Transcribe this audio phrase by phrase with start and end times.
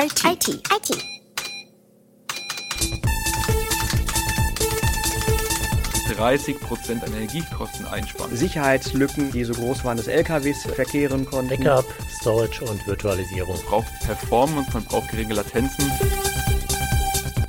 [0.00, 0.24] IT.
[0.24, 0.48] IT.
[6.18, 6.60] IT.
[6.60, 8.34] Prozent an Energiekosten einsparen.
[8.34, 11.62] Sicherheitslücken, die so groß waren, dass LKWs verkehren konnten.
[11.62, 11.84] Backup,
[12.20, 13.56] Storage und Virtualisierung.
[13.56, 15.84] Man braucht Performance, man braucht geringe Latenzen.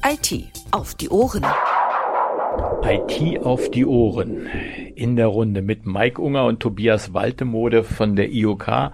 [0.06, 1.46] IT auf die Ohren.
[2.84, 4.48] IT auf die Ohren.
[4.96, 8.92] In der Runde mit Mike Unger und Tobias Waltemode von der IOK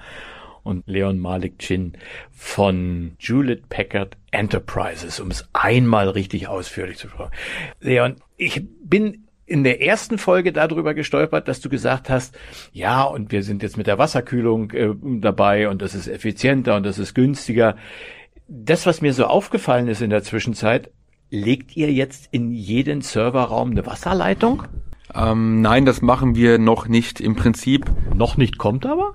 [0.68, 1.94] und Leon Malik Chin
[2.32, 7.32] von Hewlett Packard Enterprises, um es einmal richtig ausführlich zu fragen.
[7.80, 12.38] Leon, ich bin in der ersten Folge darüber gestolpert, dass du gesagt hast,
[12.74, 16.86] ja, und wir sind jetzt mit der Wasserkühlung äh, dabei und das ist effizienter und
[16.86, 17.78] das ist günstiger.
[18.50, 20.92] Das, was mir so aufgefallen ist in der Zwischenzeit,
[21.30, 24.64] legt ihr jetzt in jeden Serverraum eine Wasserleitung?
[25.16, 27.86] Ähm, nein, das machen wir noch nicht im Prinzip.
[28.14, 29.14] Noch nicht kommt aber?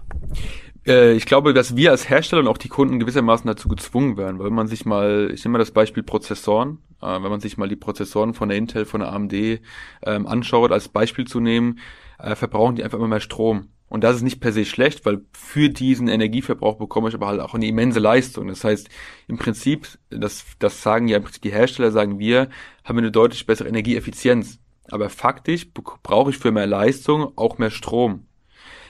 [0.86, 4.38] Äh, ich glaube, dass wir als Hersteller und auch die Kunden gewissermaßen dazu gezwungen werden,
[4.38, 7.56] weil wenn man sich mal, ich nehme mal das Beispiel Prozessoren, äh, wenn man sich
[7.56, 11.78] mal die Prozessoren von der Intel, von der AMD ähm, anschaut, als Beispiel zu nehmen,
[12.18, 13.68] äh, verbrauchen die einfach immer mehr Strom.
[13.88, 17.40] Und das ist nicht per se schlecht, weil für diesen Energieverbrauch bekomme ich aber halt
[17.40, 18.48] auch eine immense Leistung.
[18.48, 18.88] Das heißt,
[19.28, 22.48] im Prinzip, das, das sagen ja im Prinzip die Hersteller, sagen wir,
[22.84, 24.60] haben wir eine deutlich bessere Energieeffizienz.
[24.90, 25.68] Aber faktisch
[26.02, 28.26] brauche ich für mehr Leistung auch mehr Strom.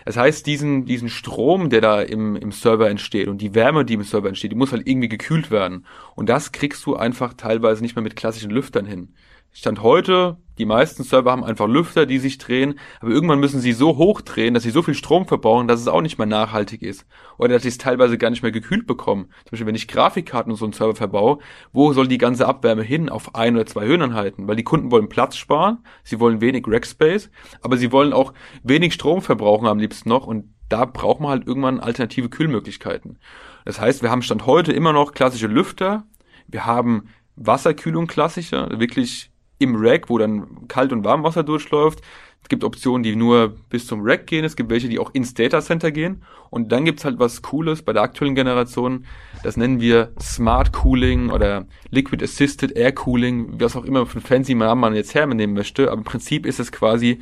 [0.05, 3.95] Das heißt, diesen, diesen Strom, der da im, im Server entsteht und die Wärme, die
[3.95, 5.87] im Server entsteht, die muss halt irgendwie gekühlt werden.
[6.15, 9.15] Und das kriegst du einfach teilweise nicht mehr mit klassischen Lüftern hin.
[9.53, 13.73] Stand heute, die meisten Server haben einfach Lüfter, die sich drehen, aber irgendwann müssen sie
[13.73, 16.83] so hoch drehen, dass sie so viel Strom verbrauchen, dass es auch nicht mehr nachhaltig
[16.83, 17.05] ist.
[17.37, 19.25] Oder dass sie es teilweise gar nicht mehr gekühlt bekommen.
[19.25, 21.39] Zum Beispiel, wenn ich Grafikkarten und so einen Server verbaue,
[21.73, 23.09] wo soll die ganze Abwärme hin?
[23.09, 24.47] Auf ein oder zwei Höheneinheiten?
[24.47, 27.29] Weil die Kunden wollen Platz sparen, sie wollen wenig Rackspace,
[27.61, 31.49] aber sie wollen auch wenig Strom verbrauchen am liebsten noch und da braucht man halt
[31.49, 33.19] irgendwann alternative Kühlmöglichkeiten.
[33.65, 36.05] Das heißt, wir haben Stand heute immer noch klassische Lüfter,
[36.47, 39.32] wir haben Wasserkühlung klassischer, wirklich
[39.63, 42.03] im Rack, wo dann Kalt- und Warmwasser durchläuft.
[42.43, 44.45] Es gibt Optionen, die nur bis zum Rack gehen.
[44.45, 46.23] Es gibt welche, die auch ins Data Center gehen.
[46.51, 49.07] Und dann gibt's halt was Cooles bei der aktuellen Generation.
[49.45, 54.27] Das nennen wir Smart Cooling oder Liquid Assisted Air Cooling, was auch immer für einen
[54.27, 55.91] fancy Namen man jetzt hernehmen möchte.
[55.91, 57.21] Aber im Prinzip ist es quasi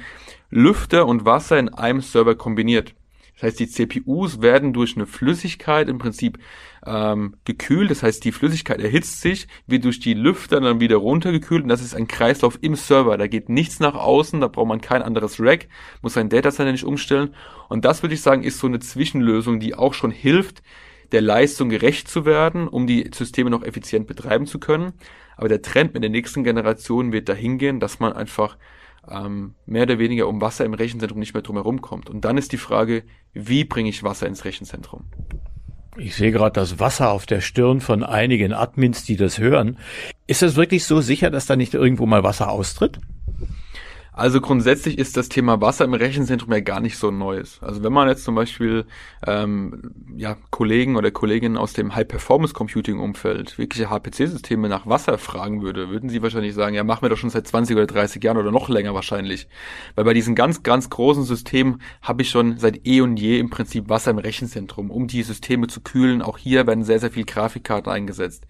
[0.51, 2.95] Lüfter und Wasser in einem Server kombiniert.
[3.41, 6.39] Das heißt, die CPUs werden durch eine Flüssigkeit im Prinzip
[6.85, 7.91] ähm, gekühlt.
[7.91, 11.81] Das heißt, die Flüssigkeit erhitzt sich, wird durch die Lüfter dann wieder runtergekühlt und das
[11.81, 13.17] ist ein Kreislauf im Server.
[13.17, 15.69] Da geht nichts nach außen, da braucht man kein anderes Rack,
[16.03, 17.35] muss sein Datacenter nicht umstellen.
[17.71, 20.63] Und das würde ich sagen, ist so eine Zwischenlösung, die auch schon hilft,
[21.13, 24.93] der Leistung gerecht zu werden, um die Systeme noch effizient betreiben zu können.
[25.37, 28.59] Aber der Trend mit der nächsten Generation wird dahin gehen, dass man einfach
[29.09, 32.11] ähm, mehr oder weniger um Wasser im Rechenzentrum nicht mehr drumherum kommt.
[32.11, 35.05] Und dann ist die Frage, wie bringe ich Wasser ins Rechenzentrum?
[35.97, 39.77] Ich sehe gerade das Wasser auf der Stirn von einigen Admins, die das hören.
[40.27, 43.01] Ist es wirklich so sicher, dass da nicht irgendwo mal Wasser austritt?
[44.13, 47.61] Also grundsätzlich ist das Thema Wasser im Rechenzentrum ja gar nicht so Neues.
[47.63, 48.85] Also wenn man jetzt zum Beispiel
[49.27, 56.11] ähm, ja, Kollegen oder Kolleginnen aus dem High-Performance-Computing-Umfeld wirkliche HPC-Systeme nach Wasser fragen würde, würden
[56.11, 58.69] sie wahrscheinlich sagen, ja, machen wir doch schon seit 20 oder 30 Jahren oder noch
[58.69, 59.49] länger wahrscheinlich.
[59.95, 63.49] Weil bei diesen ganz, ganz großen Systemen habe ich schon seit eh und je im
[63.49, 66.21] Prinzip Wasser im Rechenzentrum, um die Systeme zu kühlen.
[66.21, 68.47] Auch hier werden sehr, sehr viele Grafikkarten eingesetzt.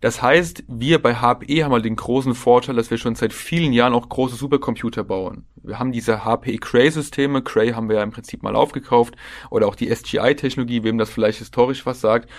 [0.00, 3.74] Das heißt, wir bei HPE haben halt den großen Vorteil, dass wir schon seit vielen
[3.74, 5.44] Jahren auch große Supercomputer bauen.
[5.62, 9.14] Wir haben diese HPE Cray-Systeme, Cray haben wir ja im Prinzip mal aufgekauft,
[9.50, 12.30] oder auch die SGI-Technologie, wem das vielleicht historisch was sagt.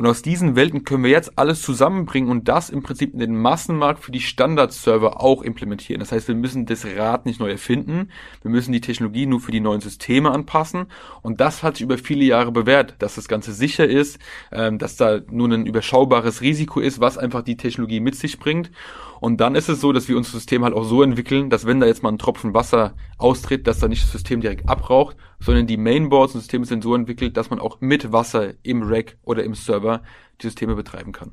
[0.00, 3.36] Und aus diesen Welten können wir jetzt alles zusammenbringen und das im Prinzip in den
[3.36, 6.00] Massenmarkt für die Standardserver auch implementieren.
[6.00, 8.08] Das heißt, wir müssen das Rad nicht neu erfinden,
[8.40, 10.86] wir müssen die Technologie nur für die neuen Systeme anpassen
[11.20, 14.18] und das hat sich über viele Jahre bewährt, dass das Ganze sicher ist,
[14.52, 18.70] ähm, dass da nur ein überschaubares Risiko ist, was einfach die Technologie mit sich bringt.
[19.20, 21.78] Und dann ist es so, dass wir unser System halt auch so entwickeln, dass wenn
[21.78, 25.66] da jetzt mal ein Tropfen Wasser austritt, dass da nicht das System direkt abraucht, sondern
[25.66, 29.44] die Mainboards und Systeme sind so entwickelt, dass man auch mit Wasser im Rack oder
[29.44, 30.02] im Server
[30.40, 31.32] die Systeme betreiben kann.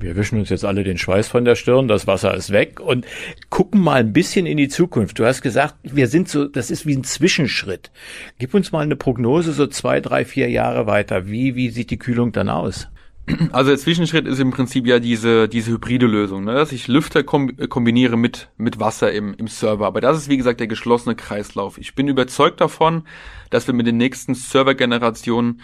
[0.00, 3.06] Wir wischen uns jetzt alle den Schweiß von der Stirn, das Wasser ist weg und
[3.50, 5.18] gucken mal ein bisschen in die Zukunft.
[5.18, 7.90] Du hast gesagt, wir sind so, das ist wie ein Zwischenschritt.
[8.38, 11.26] Gib uns mal eine Prognose so zwei, drei, vier Jahre weiter.
[11.26, 12.88] Wie, wie sieht die Kühlung dann aus?
[13.52, 16.54] Also der Zwischenschritt ist im Prinzip ja diese, diese hybride Lösung, ne?
[16.54, 19.86] dass ich Lüfter kombiniere mit, mit Wasser im, im Server.
[19.86, 21.78] Aber das ist wie gesagt der geschlossene Kreislauf.
[21.78, 23.06] Ich bin überzeugt davon,
[23.50, 25.60] dass wir mit den nächsten Servergenerationen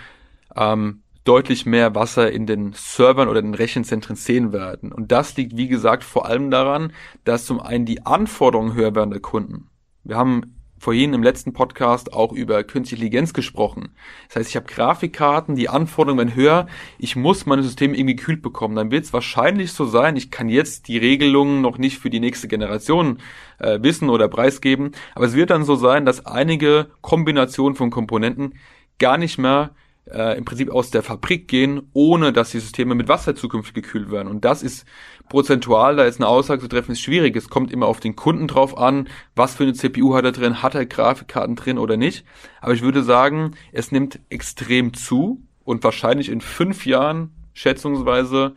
[0.56, 4.90] ähm, deutlich mehr Wasser in den Servern oder den Rechenzentren sehen werden.
[4.90, 6.92] Und das liegt, wie gesagt, vor allem daran,
[7.24, 9.68] dass zum einen die Anforderungen höher werden der Kunden.
[10.02, 13.90] Wir haben vorhin im letzten Podcast auch über künstliche Intelligenz gesprochen.
[14.28, 16.66] Das heißt, ich habe Grafikkarten, die Anforderungen werden höher,
[16.98, 18.76] ich muss meine Systeme irgendwie gekühlt bekommen.
[18.76, 22.18] Dann wird es wahrscheinlich so sein, ich kann jetzt die Regelungen noch nicht für die
[22.18, 23.18] nächste Generation
[23.58, 28.54] äh, wissen oder preisgeben, aber es wird dann so sein, dass einige Kombinationen von Komponenten
[28.98, 29.72] gar nicht mehr
[30.12, 34.10] äh, im Prinzip aus der Fabrik gehen, ohne dass die Systeme mit Wasser zukünftig gekühlt
[34.10, 34.28] werden.
[34.28, 34.86] Und das ist
[35.28, 37.36] prozentual, da ist eine Aussage zu treffen, ist schwierig.
[37.36, 40.62] Es kommt immer auf den Kunden drauf an, was für eine CPU hat er drin,
[40.62, 42.24] hat er Grafikkarten drin oder nicht.
[42.60, 48.54] Aber ich würde sagen, es nimmt extrem zu und wahrscheinlich in fünf Jahren schätzungsweise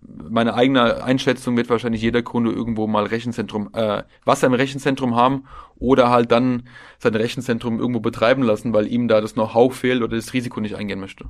[0.00, 5.44] meine eigene Einschätzung wird wahrscheinlich jeder Kunde irgendwo mal Rechenzentrum, äh, Wasser im Rechenzentrum haben
[5.76, 6.64] oder halt dann
[6.98, 10.76] sein Rechenzentrum irgendwo betreiben lassen, weil ihm da das Know-how fehlt oder das Risiko nicht
[10.76, 11.26] eingehen möchte.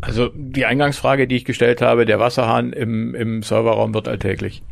[0.00, 4.62] Also die Eingangsfrage, die ich gestellt habe, der Wasserhahn im, im Serverraum wird alltäglich.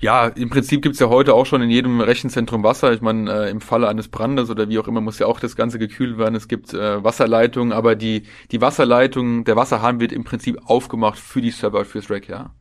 [0.00, 2.92] Ja, im Prinzip gibt's ja heute auch schon in jedem Rechenzentrum Wasser.
[2.92, 5.56] Ich meine, äh, im Falle eines Brandes oder wie auch immer muss ja auch das
[5.56, 6.36] Ganze gekühlt werden.
[6.36, 8.22] Es gibt äh, Wasserleitungen, aber die,
[8.52, 12.54] die Wasserleitung, der Wasserhahn wird im Prinzip aufgemacht für die Server, fürs Rack, ja.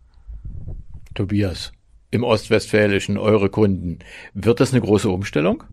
[1.13, 1.73] Tobias,
[2.09, 3.99] im Ostwestfälischen, eure Kunden,
[4.33, 5.63] wird das eine große Umstellung?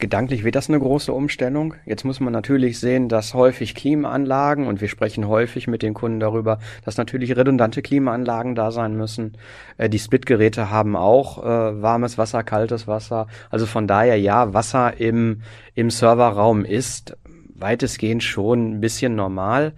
[0.00, 1.74] Gedanklich wird das eine große Umstellung.
[1.84, 6.20] Jetzt muss man natürlich sehen, dass häufig Klimaanlagen, und wir sprechen häufig mit den Kunden
[6.20, 9.36] darüber, dass natürlich redundante Klimaanlagen da sein müssen.
[9.76, 13.26] Äh, die Splitgeräte haben auch äh, warmes Wasser, kaltes Wasser.
[13.50, 15.42] Also von daher, ja, Wasser im,
[15.74, 17.14] im Serverraum ist
[17.54, 19.74] weitestgehend schon ein bisschen normal.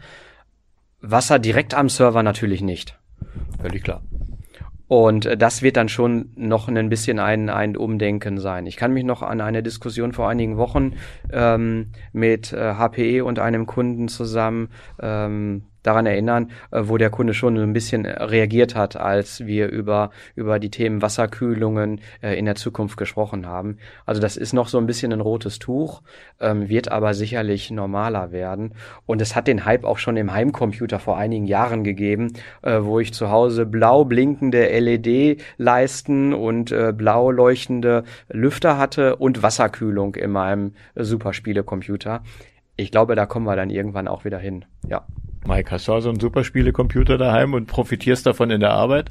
[1.00, 2.96] Wasser direkt am Server natürlich nicht.
[3.60, 4.02] Völlig klar.
[4.92, 8.66] Und äh, das wird dann schon noch ein bisschen ein, ein Umdenken sein.
[8.66, 10.96] Ich kann mich noch an eine Diskussion vor einigen Wochen
[11.32, 14.68] ähm, mit äh, HPE und einem Kunden zusammen
[15.00, 20.10] ähm, daran erinnern, äh, wo der Kunde schon ein bisschen reagiert hat, als wir über,
[20.34, 23.78] über die Themen Wasserkühlungen äh, in der Zukunft gesprochen haben.
[24.06, 26.02] Also das ist noch so ein bisschen ein rotes Tuch,
[26.40, 28.74] ähm, wird aber sicherlich normaler werden.
[29.06, 32.32] Und es hat den Hype auch schon im Heimcomputer vor einigen Jahren gegeben,
[32.62, 40.14] äh, wo ich zu Hause blau blinkende LED-Leisten und blau leuchtende Lüfter hatte und Wasserkühlung
[40.14, 42.22] in meinem Superspielecomputer.
[42.76, 44.64] Ich glaube, da kommen wir dann irgendwann auch wieder hin.
[44.86, 45.06] Ja.
[45.44, 49.10] Mike, hast du also einen Superspiele-Computer daheim und profitierst davon in der Arbeit?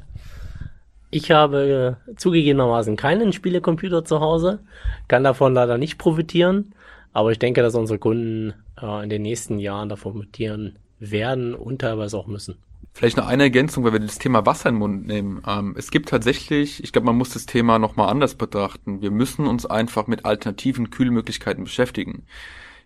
[1.10, 4.60] Ich habe äh, zugegebenermaßen keinen Spielecomputer zu Hause,
[5.08, 6.74] kann davon leider nicht profitieren,
[7.12, 11.80] aber ich denke, dass unsere Kunden äh, in den nächsten Jahren davon profitieren werden und
[11.80, 12.56] teilweise auch müssen.
[12.94, 15.42] Vielleicht noch eine Ergänzung, weil wir das Thema Wasser in den Mund nehmen.
[15.46, 19.02] Ähm, es gibt tatsächlich, ich glaube, man muss das Thema nochmal anders betrachten.
[19.02, 22.24] Wir müssen uns einfach mit alternativen Kühlmöglichkeiten beschäftigen.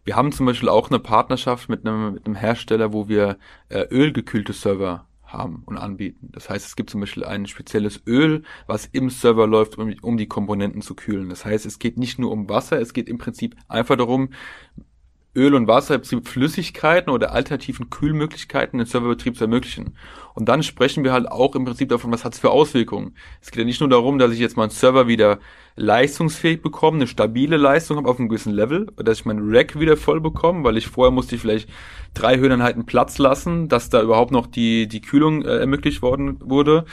[0.06, 3.38] Wir haben zum Beispiel auch eine Partnerschaft mit einem, mit einem Hersteller, wo wir
[3.69, 6.29] äh, ölgekühlte Server haben und anbieten.
[6.31, 10.17] Das heißt, es gibt zum Beispiel ein spezielles Öl, was im Server läuft, um, um
[10.17, 11.29] die Komponenten zu kühlen.
[11.29, 14.31] Das heißt, es geht nicht nur um Wasser, es geht im Prinzip einfach darum,
[15.37, 19.94] Öl und Wasser, im Prinzip Flüssigkeiten oder alternativen Kühlmöglichkeiten den Serverbetrieb zu ermöglichen.
[20.35, 23.15] Und dann sprechen wir halt auch im Prinzip davon, was hat es für Auswirkungen.
[23.41, 25.38] Es geht ja nicht nur darum, dass ich jetzt meinen Server wieder
[25.77, 29.79] leistungsfähig bekomme, eine stabile Leistung habe auf einem gewissen Level, oder dass ich meinen Rack
[29.79, 31.69] wieder voll bekomme, weil ich vorher musste ich vielleicht
[32.15, 36.87] drei Höheneinheiten Platz lassen, dass da überhaupt noch die, die Kühlung äh, ermöglicht worden wurde.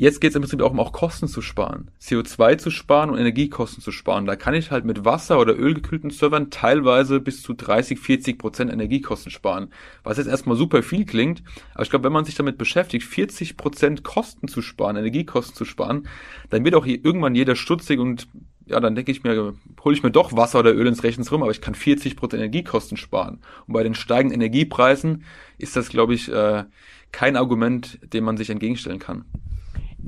[0.00, 3.18] Jetzt geht es im Prinzip auch um auch Kosten zu sparen, CO2 zu sparen und
[3.18, 4.26] Energiekosten zu sparen.
[4.26, 8.72] Da kann ich halt mit Wasser- oder ölgekühlten Servern teilweise bis zu 30, 40 Prozent
[8.72, 9.72] Energiekosten sparen.
[10.04, 11.42] Was jetzt erstmal super viel klingt,
[11.74, 15.64] aber ich glaube, wenn man sich damit beschäftigt, 40 Prozent Kosten zu sparen, Energiekosten zu
[15.64, 16.06] sparen,
[16.48, 18.28] dann wird auch hier irgendwann jeder stutzig und
[18.66, 21.50] ja, dann denke ich mir, hole ich mir doch Wasser oder Öl ins Rechnungsrum, aber
[21.50, 23.40] ich kann 40 Prozent Energiekosten sparen.
[23.66, 25.24] Und bei den steigenden Energiepreisen
[25.56, 26.62] ist das, glaube ich, äh,
[27.10, 29.24] kein Argument, dem man sich entgegenstellen kann.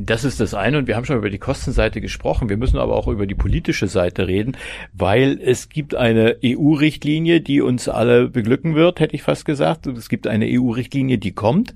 [0.03, 2.49] Das ist das eine und wir haben schon über die Kostenseite gesprochen.
[2.49, 4.57] Wir müssen aber auch über die politische Seite reden,
[4.95, 9.87] weil es gibt eine EU-Richtlinie, die uns alle beglücken wird, hätte ich fast gesagt.
[9.87, 11.75] Es gibt eine EU-Richtlinie, die kommt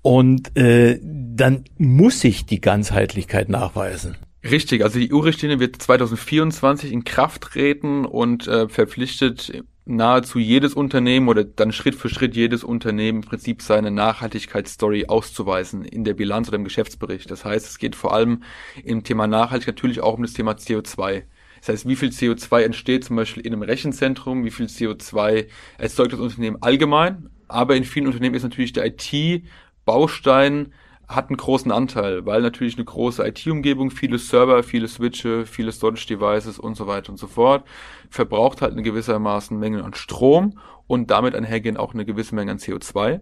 [0.00, 4.16] und äh, dann muss sich die Ganzheitlichkeit nachweisen.
[4.42, 11.28] Richtig, also die EU-Richtlinie wird 2024 in Kraft treten und äh, verpflichtet nahezu jedes Unternehmen
[11.28, 16.48] oder dann Schritt für Schritt jedes Unternehmen im Prinzip seine Nachhaltigkeitsstory auszuweisen in der Bilanz
[16.48, 17.30] oder im Geschäftsbericht.
[17.30, 18.42] Das heißt, es geht vor allem
[18.84, 21.24] im Thema Nachhaltigkeit natürlich auch um das Thema CO2.
[21.60, 25.46] Das heißt, wie viel CO2 entsteht zum Beispiel in einem Rechenzentrum, wie viel CO2
[25.78, 30.72] erzeugt das Unternehmen allgemein, aber in vielen Unternehmen ist natürlich der IT-Baustein
[31.08, 36.58] hat einen großen Anteil, weil natürlich eine große IT-Umgebung, viele Server, viele Switche, viele Storage-Devices
[36.58, 37.64] und so weiter und so fort,
[38.10, 42.58] verbraucht halt eine gewissermaßen Menge an Strom und damit einhergehend auch eine gewisse Menge an
[42.58, 43.20] CO2.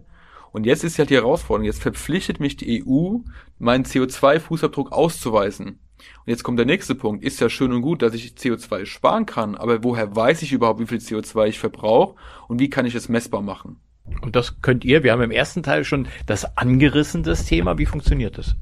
[0.51, 3.19] Und jetzt ist halt die Herausforderung, jetzt verpflichtet mich die EU,
[3.59, 5.67] meinen CO2-Fußabdruck auszuweisen.
[5.99, 7.25] Und jetzt kommt der nächste Punkt.
[7.25, 10.81] Ist ja schön und gut, dass ich CO2 sparen kann, aber woher weiß ich überhaupt,
[10.81, 12.17] wie viel CO2 ich verbrauche
[12.49, 13.81] und wie kann ich es messbar machen?
[14.27, 17.79] Und das könnt ihr, wir haben im ersten Teil schon das angerissen, das Thema.
[17.79, 18.57] Wie funktioniert das?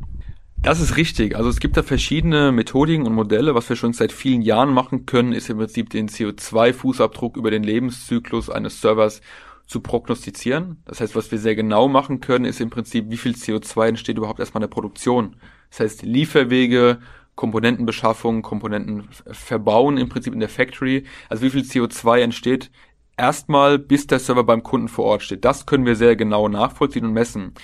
[0.60, 1.36] Das ist richtig.
[1.36, 3.54] Also es gibt da verschiedene Methodiken und Modelle.
[3.54, 7.62] Was wir schon seit vielen Jahren machen können, ist im Prinzip den CO2-Fußabdruck über den
[7.62, 9.22] Lebenszyklus eines Servers
[9.66, 10.82] zu prognostizieren.
[10.84, 14.18] Das heißt, was wir sehr genau machen können, ist im Prinzip, wie viel CO2 entsteht
[14.18, 15.36] überhaupt erstmal in der Produktion.
[15.70, 16.98] Das heißt, Lieferwege,
[17.36, 21.04] Komponentenbeschaffung, Komponenten verbauen im Prinzip in der Factory.
[21.30, 22.70] Also wie viel CO2 entsteht
[23.16, 25.44] erstmal, bis der Server beim Kunden vor Ort steht.
[25.44, 27.54] Das können wir sehr genau nachvollziehen und messen.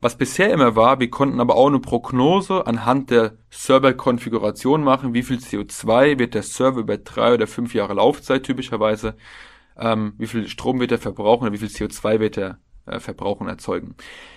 [0.00, 5.24] Was bisher immer war, wir konnten aber auch eine Prognose anhand der Serverkonfiguration machen, wie
[5.24, 9.16] viel CO2 wird der Server über drei oder fünf Jahre Laufzeit typischerweise,
[9.76, 13.48] ähm, wie viel Strom wird er verbrauchen oder wie viel CO2 wird er äh, verbrauchen
[13.48, 13.96] erzeugen.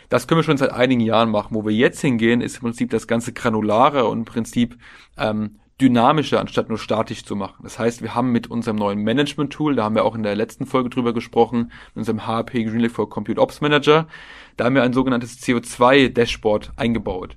[0.10, 1.56] Das können wir schon seit einigen Jahren machen.
[1.56, 4.78] Wo wir jetzt hingehen, ist im Prinzip das ganze granulare und im Prinzip
[5.18, 7.64] ähm, dynamischer, anstatt nur statisch zu machen.
[7.64, 10.66] Das heißt, wir haben mit unserem neuen Management-Tool, da haben wir auch in der letzten
[10.66, 14.08] Folge drüber gesprochen, mit unserem HP GreenLake for Compute Ops Manager,
[14.58, 17.36] da haben wir ein sogenanntes CO2-Dashboard eingebaut.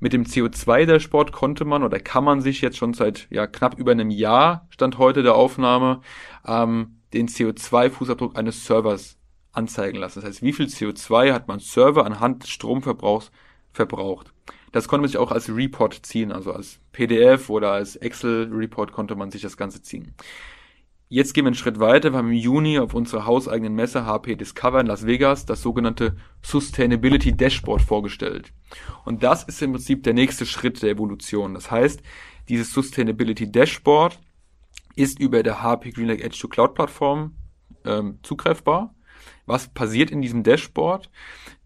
[0.00, 3.92] Mit dem CO2-Dashboard konnte man oder kann man sich jetzt schon seit ja, knapp über
[3.92, 6.00] einem Jahr, Stand heute der Aufnahme,
[6.46, 9.16] ähm, den CO2-Fußabdruck eines Servers
[9.52, 10.20] anzeigen lassen.
[10.20, 13.30] Das heißt, wie viel CO2 hat man Server anhand des Stromverbrauchs
[13.72, 14.32] verbraucht.
[14.74, 19.14] Das konnte man sich auch als Report ziehen, also als PDF oder als Excel-Report konnte
[19.14, 20.16] man sich das Ganze ziehen.
[21.08, 22.10] Jetzt gehen wir einen Schritt weiter.
[22.10, 26.16] Wir haben im Juni auf unserer hauseigenen Messe HP Discover in Las Vegas das sogenannte
[26.42, 28.52] Sustainability Dashboard vorgestellt.
[29.04, 31.54] Und das ist im Prinzip der nächste Schritt der Evolution.
[31.54, 32.02] Das heißt,
[32.48, 34.18] dieses Sustainability Dashboard
[34.96, 37.36] ist über der HP GreenLake Edge to Cloud Plattform
[37.84, 38.92] ähm, zugreifbar
[39.46, 41.10] was passiert in diesem Dashboard?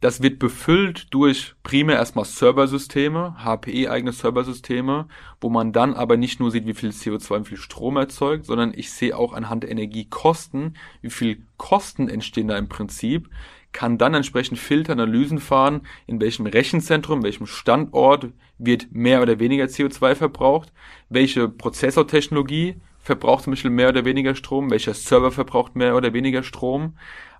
[0.00, 5.08] Das wird befüllt durch primär erstmal Serversysteme, HPE-eigene Serversysteme,
[5.40, 8.46] wo man dann aber nicht nur sieht, wie viel CO2 und wie viel Strom erzeugt,
[8.46, 13.28] sondern ich sehe auch anhand der Energiekosten, wie viel Kosten entstehen da im Prinzip,
[13.72, 20.14] kann dann entsprechend Filteranalysen fahren, in welchem Rechenzentrum, welchem Standort wird mehr oder weniger CO2
[20.14, 20.72] verbraucht,
[21.08, 22.76] welche Prozessortechnologie
[23.08, 26.94] verbraucht zum Beispiel mehr oder weniger Strom, welcher Server verbraucht mehr oder weniger Strom.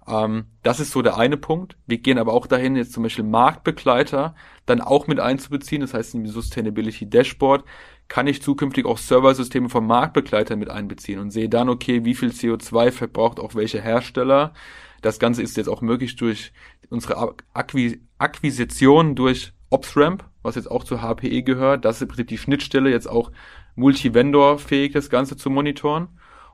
[0.08, 1.76] Ähm, das ist so der eine Punkt.
[1.86, 4.34] Wir gehen aber auch dahin, jetzt zum Beispiel Marktbegleiter
[4.66, 5.82] dann auch mit einzubeziehen.
[5.82, 7.64] Das heißt, im Sustainability Dashboard
[8.08, 12.30] kann ich zukünftig auch Serversysteme von Marktbegleitern mit einbeziehen und sehe dann, okay, wie viel
[12.30, 14.54] CO2 verbraucht auch welche Hersteller.
[15.02, 16.52] Das Ganze ist jetzt auch möglich durch
[16.88, 21.84] unsere Akquis Akquisition durch OpsRamp, was jetzt auch zur HPE gehört.
[21.84, 23.30] Das ist im Prinzip die Schnittstelle, jetzt auch
[23.76, 26.08] multivendor-fähig das Ganze zu monitoren.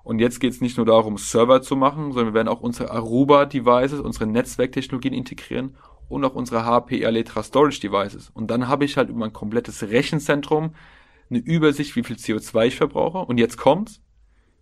[0.04, 2.90] Und jetzt geht es nicht nur darum, Server zu machen, sondern wir werden auch unsere
[2.90, 5.76] Aruba-Devices, unsere Netzwerktechnologien integrieren
[6.08, 8.30] und auch unsere HP Aletra Storage Devices.
[8.34, 10.74] Und dann habe ich halt über mein komplettes Rechenzentrum
[11.30, 13.18] eine Übersicht, wie viel CO2 ich verbrauche.
[13.18, 14.02] Und jetzt kommt's.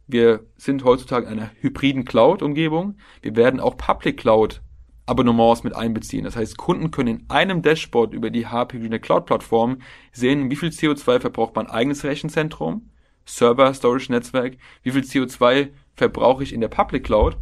[0.06, 2.96] Wir sind heutzutage in einer hybriden Cloud-Umgebung.
[3.20, 4.62] Wir werden auch Public Cloud
[5.06, 6.24] Abonnements mit einbeziehen.
[6.24, 9.78] Das heißt, Kunden können in einem Dashboard über die HP Green Cloud Plattform
[10.12, 12.91] sehen, wie viel CO2 verbraucht mein eigenes Rechenzentrum
[13.24, 17.36] Server, Storage, Netzwerk, wie viel CO2 verbrauche ich in der Public Cloud.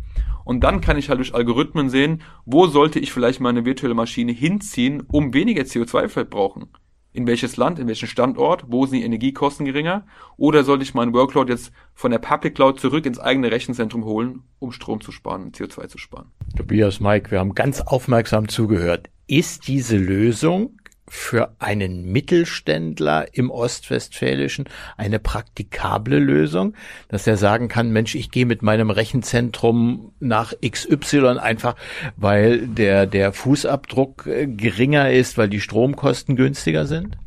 [0.44, 4.32] Und dann kann ich halt durch Algorithmen sehen, wo sollte ich vielleicht meine virtuelle Maschine
[4.32, 6.68] hinziehen, um weniger CO2 zu verbrauchen.
[7.12, 10.06] In welches Land, in welchen Standort, wo sind die Energiekosten geringer?
[10.36, 14.44] Oder sollte ich meinen Workload jetzt von der Public Cloud zurück ins eigene Rechenzentrum holen,
[14.60, 16.30] um Strom zu sparen und CO2 zu sparen?
[16.56, 19.10] Tobias, Mike, wir haben ganz aufmerksam zugehört.
[19.26, 20.79] Ist diese Lösung
[21.10, 26.74] für einen Mittelständler im Ostwestfälischen eine praktikable Lösung,
[27.08, 31.74] dass er sagen kann, Mensch, ich gehe mit meinem Rechenzentrum nach XY einfach,
[32.16, 37.18] weil der, der Fußabdruck äh, geringer ist, weil die Stromkosten günstiger sind?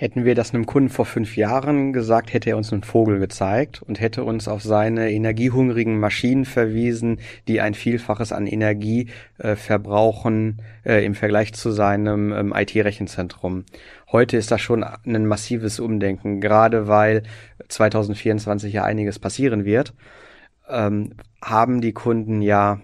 [0.00, 3.82] Hätten wir das einem Kunden vor fünf Jahren gesagt, hätte er uns einen Vogel gezeigt
[3.82, 10.62] und hätte uns auf seine energiehungrigen Maschinen verwiesen, die ein Vielfaches an Energie äh, verbrauchen
[10.84, 13.64] äh, im Vergleich zu seinem ähm, IT-Rechenzentrum.
[14.12, 17.24] Heute ist das schon ein massives Umdenken, gerade weil
[17.66, 19.94] 2024 ja einiges passieren wird.
[20.68, 22.78] Ähm, haben die Kunden ja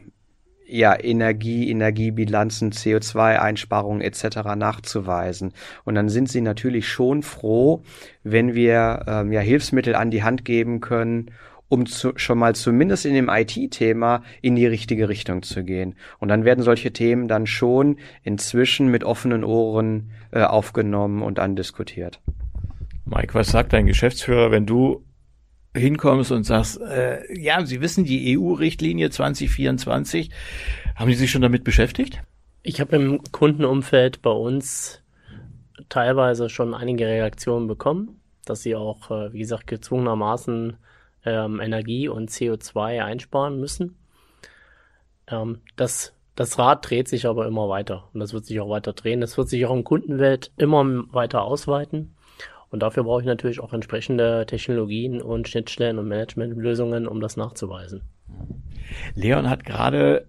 [0.75, 4.57] ja, Energie, Energiebilanzen, CO2-Einsparungen etc.
[4.57, 5.53] nachzuweisen.
[5.85, 7.85] Und dann sind sie natürlich schon froh,
[8.25, 11.31] wenn wir ähm, ja Hilfsmittel an die Hand geben können,
[11.69, 15.95] um zu, schon mal zumindest in dem IT-Thema in die richtige Richtung zu gehen.
[16.19, 22.21] Und dann werden solche Themen dann schon inzwischen mit offenen Ohren äh, aufgenommen und andiskutiert.
[23.05, 25.05] Mike, was sagt dein Geschäftsführer, wenn du
[25.75, 30.31] hinkommst und sagst, äh, ja, Sie wissen, die EU-Richtlinie 2024,
[30.95, 32.23] haben Sie sich schon damit beschäftigt?
[32.63, 35.03] Ich habe im Kundenumfeld bei uns
[35.89, 40.77] teilweise schon einige Reaktionen bekommen, dass sie auch, äh, wie gesagt, gezwungenermaßen
[41.25, 43.97] ähm, Energie und CO2 einsparen müssen.
[45.27, 48.93] Ähm, das, das Rad dreht sich aber immer weiter und das wird sich auch weiter
[48.93, 49.21] drehen.
[49.21, 52.14] Das wird sich auch im Kundenwelt immer weiter ausweiten.
[52.75, 58.03] Und dafür brauche ich natürlich auch entsprechende Technologien und Schnittstellen und Managementlösungen, um das nachzuweisen.
[59.15, 60.27] Leon hat gerade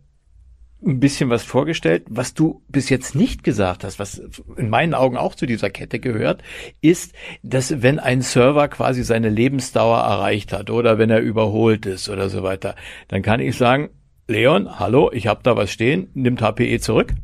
[0.85, 2.03] ein bisschen was vorgestellt.
[2.07, 4.21] Was du bis jetzt nicht gesagt hast, was
[4.57, 6.43] in meinen Augen auch zu dieser Kette gehört,
[6.81, 12.09] ist, dass wenn ein Server quasi seine Lebensdauer erreicht hat oder wenn er überholt ist
[12.09, 12.75] oder so weiter,
[13.07, 13.89] dann kann ich sagen,
[14.27, 17.15] Leon, hallo, ich habe da was stehen, nimmt HPE zurück.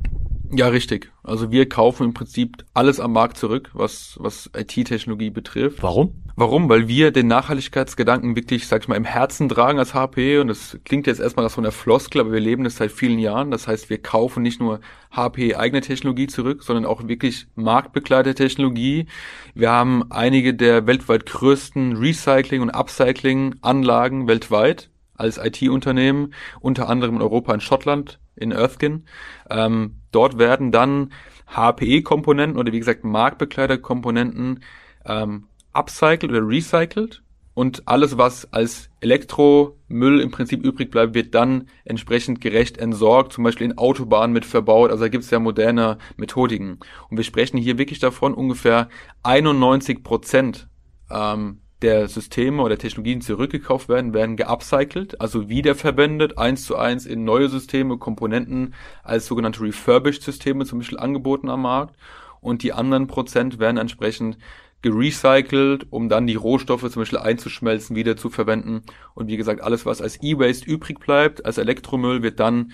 [0.54, 1.12] Ja, richtig.
[1.24, 5.82] Also wir kaufen im Prinzip alles am Markt zurück, was, was IT-Technologie betrifft.
[5.82, 6.24] Warum?
[6.36, 6.68] Warum?
[6.68, 10.78] Weil wir den Nachhaltigkeitsgedanken wirklich, sag ich mal, im Herzen tragen als HP und das
[10.84, 13.52] klingt jetzt erstmal nach so einer Floskel, aber wir leben das seit vielen Jahren.
[13.52, 14.82] Das heißt, wir kaufen nicht nur
[15.12, 19.08] HP eigene Technologie zurück, sondern auch wirklich Marktbegleiter-Technologie.
[19.54, 27.22] Wir haben einige der weltweit größten Recycling- und Upcycling-Anlagen weltweit als IT-Unternehmen, unter anderem in
[27.22, 29.04] Europa in Schottland, in Erskine.
[29.50, 31.12] Ähm, dort werden dann
[31.48, 34.62] HPE-Komponenten oder wie gesagt Marktbegleiter-Komponenten
[35.06, 37.22] ähm, upcycled oder recycled
[37.54, 43.44] und alles, was als Elektromüll im Prinzip übrig bleibt, wird dann entsprechend gerecht entsorgt, zum
[43.44, 44.90] Beispiel in Autobahnen mit verbaut.
[44.90, 46.80] Also da gibt es ja moderne Methodiken.
[47.10, 48.88] Und wir sprechen hier wirklich davon, ungefähr
[49.24, 50.70] 91 Prozent
[51.10, 57.24] ähm, der Systeme oder Technologien zurückgekauft werden, werden geupcycelt, also wiederverwendet, eins zu eins in
[57.24, 58.74] neue Systeme, Komponenten
[59.04, 61.96] als sogenannte Refurbished-Systeme zum Beispiel angeboten am Markt.
[62.40, 64.38] Und die anderen Prozent werden entsprechend
[64.82, 68.82] gerecycelt, um dann die Rohstoffe zum Beispiel einzuschmelzen, wieder zu verwenden.
[69.14, 72.72] Und wie gesagt, alles, was als E-Waste übrig bleibt, als Elektromüll, wird dann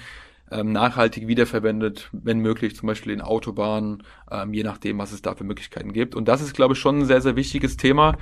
[0.51, 5.35] ähm, nachhaltig wiederverwendet, wenn möglich, zum Beispiel in Autobahnen, ähm, je nachdem, was es da
[5.35, 6.15] für Möglichkeiten gibt.
[6.15, 8.17] Und das ist, glaube ich, schon ein sehr, sehr wichtiges Thema,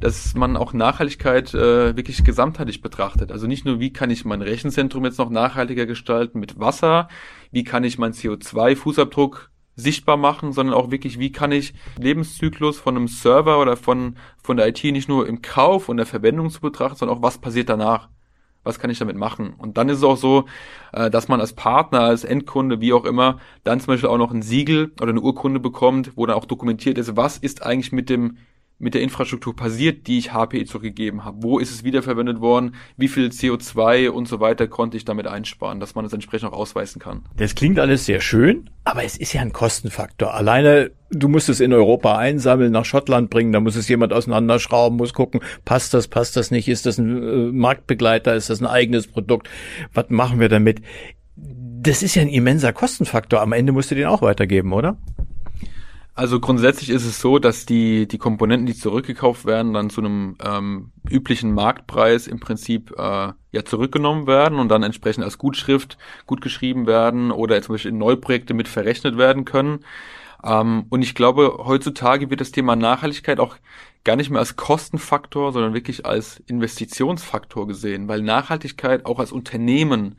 [0.00, 3.30] dass man auch Nachhaltigkeit äh, wirklich gesamtheitlich betrachtet.
[3.30, 7.08] Also nicht nur, wie kann ich mein Rechenzentrum jetzt noch nachhaltiger gestalten mit Wasser,
[7.50, 12.96] wie kann ich meinen CO2-Fußabdruck sichtbar machen, sondern auch wirklich, wie kann ich Lebenszyklus von
[12.96, 16.62] einem Server oder von, von der IT nicht nur im Kauf und der Verwendung zu
[16.62, 18.08] betrachten, sondern auch, was passiert danach
[18.66, 19.54] was kann ich damit machen?
[19.56, 20.44] Und dann ist es auch so,
[20.92, 24.32] äh, dass man als Partner, als Endkunde, wie auch immer, dann zum Beispiel auch noch
[24.32, 28.10] ein Siegel oder eine Urkunde bekommt, wo dann auch dokumentiert ist, was ist eigentlich mit
[28.10, 28.38] dem
[28.78, 31.38] mit der Infrastruktur passiert, die ich HPE zurückgegeben habe?
[31.42, 32.74] Wo ist es wiederverwendet worden?
[32.96, 36.56] Wie viel CO2 und so weiter konnte ich damit einsparen, dass man das entsprechend auch
[36.56, 37.24] ausweisen kann?
[37.36, 40.34] Das klingt alles sehr schön, aber es ist ja ein Kostenfaktor.
[40.34, 44.98] Alleine, du musst es in Europa einsammeln, nach Schottland bringen, da muss es jemand auseinanderschrauben,
[44.98, 48.66] muss gucken, passt das, passt das nicht, ist das ein äh, Marktbegleiter, ist das ein
[48.66, 49.48] eigenes Produkt?
[49.94, 50.82] Was machen wir damit?
[51.34, 53.40] Das ist ja ein immenser Kostenfaktor.
[53.40, 54.98] Am Ende musst du den auch weitergeben, oder?
[56.18, 60.38] Also grundsätzlich ist es so, dass die, die Komponenten, die zurückgekauft werden, dann zu einem
[60.42, 66.40] ähm, üblichen Marktpreis im Prinzip äh, ja zurückgenommen werden und dann entsprechend als Gutschrift gut
[66.40, 69.80] geschrieben werden oder zum Beispiel in Neuprojekte mit verrechnet werden können.
[70.42, 73.56] Ähm, und ich glaube, heutzutage wird das Thema Nachhaltigkeit auch
[74.02, 80.16] gar nicht mehr als Kostenfaktor, sondern wirklich als Investitionsfaktor gesehen, weil Nachhaltigkeit auch als Unternehmen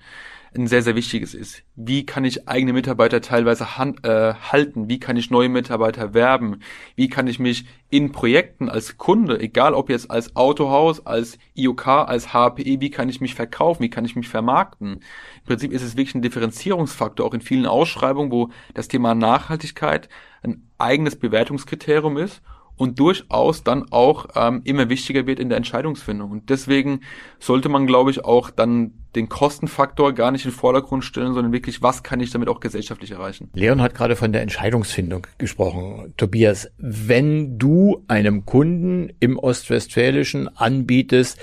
[0.55, 1.63] ein sehr, sehr wichtiges ist.
[1.75, 4.89] Wie kann ich eigene Mitarbeiter teilweise hand, äh, halten?
[4.89, 6.61] Wie kann ich neue Mitarbeiter werben?
[6.95, 11.87] Wie kann ich mich in Projekten als Kunde, egal ob jetzt als Autohaus, als IOK,
[11.87, 13.83] als HPE, wie kann ich mich verkaufen?
[13.83, 14.93] Wie kann ich mich vermarkten?
[14.93, 20.09] Im Prinzip ist es wirklich ein Differenzierungsfaktor, auch in vielen Ausschreibungen, wo das Thema Nachhaltigkeit
[20.43, 22.41] ein eigenes Bewertungskriterium ist
[22.77, 26.31] und durchaus dann auch ähm, immer wichtiger wird in der Entscheidungsfindung.
[26.31, 27.01] Und deswegen
[27.39, 31.51] sollte man, glaube ich, auch dann den Kostenfaktor gar nicht in den Vordergrund stellen, sondern
[31.51, 33.49] wirklich, was kann ich damit auch gesellschaftlich erreichen.
[33.53, 36.13] Leon hat gerade von der Entscheidungsfindung gesprochen.
[36.17, 41.39] Tobias, wenn du einem Kunden im Ostwestfälischen anbietest,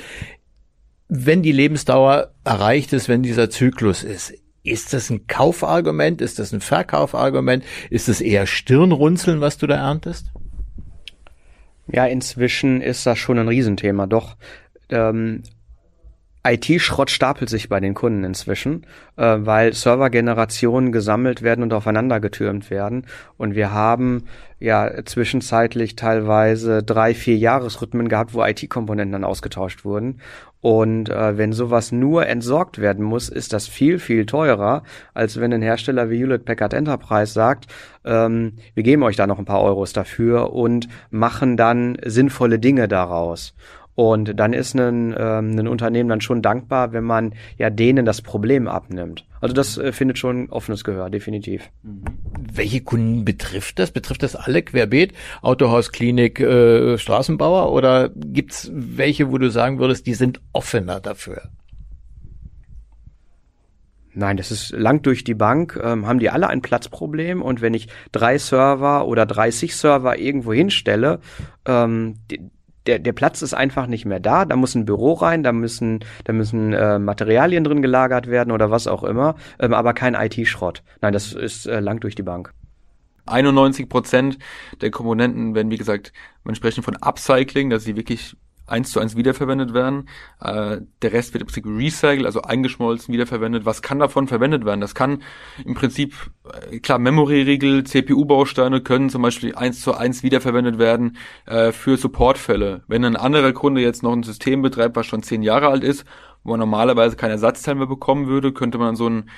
[1.08, 6.22] wenn die Lebensdauer erreicht ist, wenn dieser Zyklus ist, ist das ein Kaufargument?
[6.22, 7.64] Ist das ein Verkaufargument?
[7.90, 10.32] Ist es eher Stirnrunzeln, was du da erntest?
[11.86, 14.06] Ja, inzwischen ist das schon ein Riesenthema.
[14.06, 14.36] Doch
[14.90, 15.42] ähm,
[16.46, 22.70] IT-Schrott stapelt sich bei den Kunden inzwischen, äh, weil Servergenerationen gesammelt werden und aufeinander getürmt
[22.70, 23.06] werden.
[23.38, 24.24] Und wir haben
[24.60, 30.20] ja zwischenzeitlich teilweise drei, vier Jahresrhythmen gehabt, wo IT-Komponenten dann ausgetauscht wurden.
[30.60, 35.52] Und äh, wenn sowas nur entsorgt werden muss, ist das viel, viel teurer, als wenn
[35.52, 37.66] ein Hersteller wie Hewlett Packard Enterprise sagt,
[38.04, 42.88] ähm, wir geben euch da noch ein paar Euros dafür und machen dann sinnvolle Dinge
[42.88, 43.54] daraus.
[43.94, 48.22] Und dann ist ein, ähm, ein Unternehmen dann schon dankbar, wenn man ja denen das
[48.22, 49.24] Problem abnimmt.
[49.40, 51.70] Also das äh, findet schon offenes Gehör, definitiv.
[51.82, 52.04] Mhm.
[52.52, 53.92] Welche Kunden betrifft das?
[53.92, 55.12] Betrifft das alle querbeet?
[55.42, 57.72] Autohaus, Klinik, äh, Straßenbauer?
[57.72, 61.50] Oder gibt's welche, wo du sagen würdest, die sind offener dafür?
[64.16, 67.74] Nein, das ist lang durch die Bank, ähm, haben die alle ein Platzproblem und wenn
[67.74, 71.18] ich drei Server oder 30 Server irgendwo hinstelle,
[71.66, 72.40] ähm, die,
[72.86, 76.00] der, der Platz ist einfach nicht mehr da, da muss ein Büro rein, da müssen,
[76.24, 80.82] da müssen äh, Materialien drin gelagert werden oder was auch immer, ähm, aber kein IT-Schrott.
[81.00, 82.52] Nein, das ist äh, lang durch die Bank.
[83.26, 84.38] 91 Prozent
[84.80, 86.12] der Komponenten werden, wie gesagt,
[86.44, 90.08] man sprechen von Upcycling, dass sie wirklich eins zu eins wiederverwendet werden.
[90.40, 93.66] Äh, der Rest wird im Prinzip recycelt, also eingeschmolzen, wiederverwendet.
[93.66, 94.80] Was kann davon verwendet werden?
[94.80, 95.22] Das kann
[95.64, 96.14] im Prinzip,
[96.70, 102.82] äh, klar, Memory-Riegel, CPU-Bausteine können zum Beispiel eins zu eins wiederverwendet werden äh, für Supportfälle.
[102.88, 106.04] Wenn ein anderer Kunde jetzt noch ein System betreibt, was schon zehn Jahre alt ist,
[106.42, 109.30] wo man normalerweise kein Ersatzteil mehr bekommen würde, könnte man so ein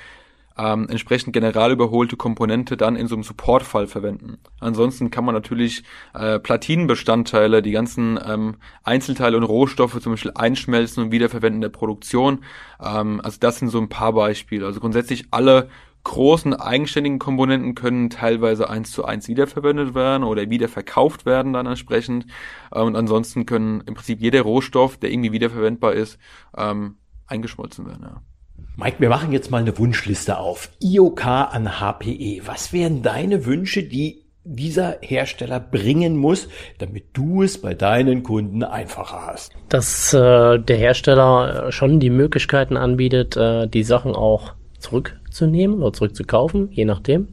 [0.57, 4.37] ähm, entsprechend general überholte Komponente dann in so einem Supportfall verwenden.
[4.59, 11.03] Ansonsten kann man natürlich äh, Platinenbestandteile, die ganzen ähm, Einzelteile und Rohstoffe zum Beispiel einschmelzen
[11.03, 12.43] und wiederverwenden der Produktion.
[12.83, 14.65] Ähm, also das sind so ein paar Beispiele.
[14.65, 15.69] Also grundsätzlich alle
[16.03, 22.25] großen eigenständigen Komponenten können teilweise eins zu eins wiederverwendet werden oder wiederverkauft werden dann entsprechend.
[22.71, 26.17] Äh, und ansonsten können im Prinzip jeder Rohstoff, der irgendwie wiederverwendbar ist,
[26.55, 26.95] ähm,
[27.27, 28.03] eingeschmolzen werden.
[28.03, 28.21] Ja.
[28.75, 30.69] Mike, wir machen jetzt mal eine Wunschliste auf.
[30.79, 32.41] IOK an HPE.
[32.45, 38.63] Was wären deine Wünsche, die dieser Hersteller bringen muss, damit du es bei deinen Kunden
[38.63, 39.51] einfacher hast?
[39.69, 46.69] Dass äh, der Hersteller schon die Möglichkeiten anbietet, äh, die Sachen auch zurückzunehmen oder zurückzukaufen,
[46.71, 47.29] je nachdem.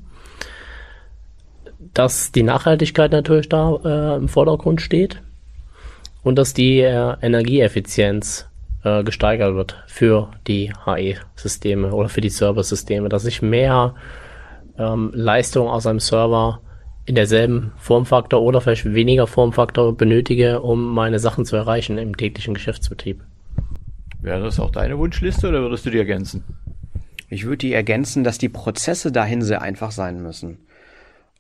[1.93, 5.23] Dass die Nachhaltigkeit natürlich da äh, im Vordergrund steht
[6.23, 8.49] und dass die äh, Energieeffizienz
[8.85, 13.95] äh, gesteigert wird für die HE-Systeme oder für die Server-Systeme, dass ich mehr
[14.79, 16.61] ähm, Leistung aus einem Server
[17.07, 22.55] in derselben Formfaktor oder vielleicht weniger Formfaktor benötige, um meine Sachen zu erreichen im täglichen
[22.55, 23.23] Geschäftsbetrieb.
[24.23, 26.45] Wäre das auch deine Wunschliste oder würdest du die ergänzen?
[27.29, 30.59] Ich würde die ergänzen, dass die Prozesse dahin sehr einfach sein müssen.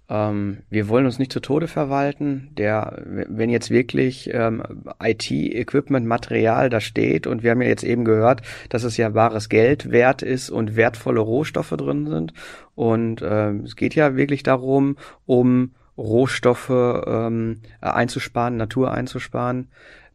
[0.08, 2.50] Ähm, wir wollen uns nicht zu Tode verwalten.
[2.56, 4.62] Der, wenn jetzt wirklich ähm,
[5.02, 9.48] IT-Equipment, Material da steht und wir haben ja jetzt eben gehört, dass es ja wahres
[9.48, 12.34] Geld wert ist und wertvolle Rohstoffe drin sind.
[12.74, 16.70] Und ähm, es geht ja wirklich darum, um Rohstoffe
[17.06, 19.68] ähm, einzusparen, Natur einzusparen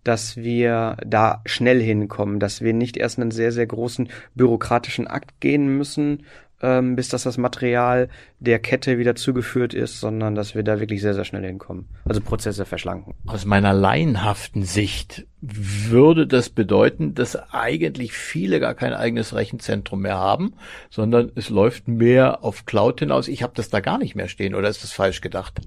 [0.04, 5.42] dass wir da schnell hinkommen, dass wir nicht erst einen sehr, sehr großen bürokratischen Akt
[5.42, 6.24] gehen müssen,
[6.62, 11.02] ähm, bis dass das Material der Kette wieder zugeführt ist, sondern dass wir da wirklich
[11.02, 11.88] sehr, sehr schnell hinkommen.
[12.06, 13.14] Also Prozesse verschlanken.
[13.26, 20.18] Aus meiner laienhaften Sicht würde das bedeuten, dass eigentlich viele gar kein eigenes Rechenzentrum mehr
[20.18, 20.54] haben,
[20.90, 23.28] sondern es läuft mehr auf Cloud hinaus.
[23.28, 25.62] Ich habe das da gar nicht mehr stehen, oder ist das falsch gedacht?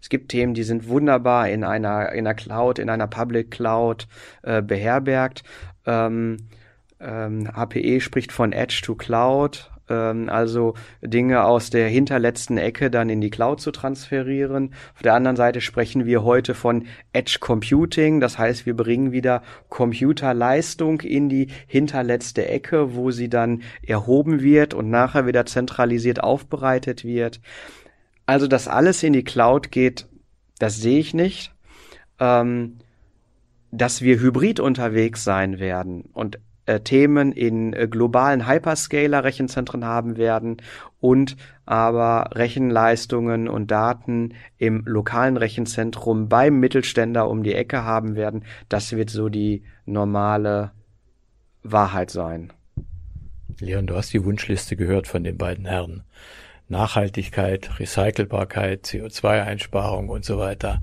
[0.00, 4.06] Es gibt Themen, die sind wunderbar in einer, in einer Cloud, in einer Public Cloud
[4.42, 5.44] äh, beherbergt.
[5.86, 6.48] Ähm,
[7.00, 13.10] ähm, HPE spricht von Edge to Cloud, ähm, also Dinge aus der hinterletzten Ecke dann
[13.10, 14.74] in die Cloud zu transferieren.
[14.94, 19.42] Auf der anderen Seite sprechen wir heute von Edge Computing, das heißt, wir bringen wieder
[19.68, 27.04] Computerleistung in die hinterletzte Ecke, wo sie dann erhoben wird und nachher wieder zentralisiert aufbereitet
[27.04, 27.40] wird.
[28.26, 30.06] Also, dass alles in die Cloud geht,
[30.58, 31.52] das sehe ich nicht.
[32.20, 32.78] Ähm,
[33.76, 40.58] dass wir hybrid unterwegs sein werden und äh, Themen in äh, globalen Hyperscaler-Rechenzentren haben werden
[41.00, 48.44] und aber Rechenleistungen und Daten im lokalen Rechenzentrum beim Mittelständler um die Ecke haben werden.
[48.68, 50.72] Das wird so die normale
[51.62, 52.52] Wahrheit sein.
[53.60, 56.02] Leon, du hast die Wunschliste gehört von den beiden Herren.
[56.68, 60.80] Nachhaltigkeit, Recycelbarkeit, CO2-Einsparung und so weiter.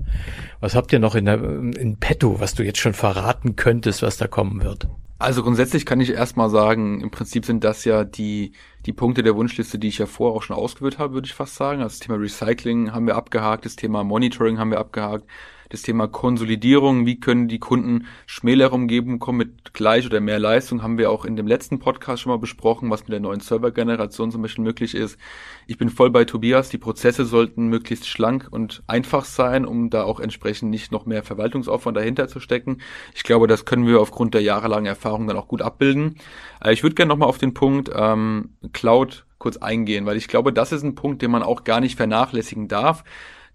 [0.60, 4.16] Was habt ihr noch in, der, in petto, was du jetzt schon verraten könntest, was
[4.16, 4.86] da kommen wird?
[5.22, 8.54] Also grundsätzlich kann ich erstmal sagen, im Prinzip sind das ja die,
[8.86, 11.54] die Punkte der Wunschliste, die ich ja vorher auch schon ausgewählt habe, würde ich fast
[11.54, 11.80] sagen.
[11.80, 15.24] Also das Thema Recycling haben wir abgehakt, das Thema Monitoring haben wir abgehakt,
[15.72, 20.82] das Thema Konsolidierung, wie können die Kunden schmälere Umgebung kommen mit gleich oder mehr Leistung,
[20.82, 24.30] haben wir auch in dem letzten Podcast schon mal besprochen, was mit der neuen Servergeneration
[24.30, 25.18] zum Beispiel möglich ist.
[25.66, 30.02] Ich bin voll bei Tobias, die Prozesse sollten möglichst schlank und einfach sein, um da
[30.02, 32.82] auch entsprechend nicht noch mehr Verwaltungsaufwand dahinter zu stecken.
[33.14, 36.16] Ich glaube, das können wir aufgrund der jahrelangen Erfahrung dann auch gut abbilden.
[36.62, 40.52] Äh, ich würde gerne nochmal auf den Punkt ähm, Cloud kurz eingehen, weil ich glaube,
[40.52, 43.04] das ist ein Punkt, den man auch gar nicht vernachlässigen darf